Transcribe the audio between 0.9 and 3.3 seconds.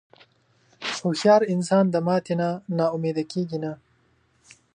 هوښیار انسان د ماتې نه نا امیده نه